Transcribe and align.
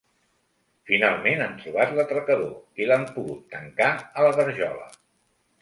Finalment 0.91 1.43
han 1.47 1.53
trobat 1.59 1.93
l'atracador 1.99 2.81
i 2.83 2.89
l'han 2.89 3.07
pogut 3.19 3.47
tancar 3.55 3.93
a 4.23 4.29
la 4.29 4.33
garjola. 4.41 4.93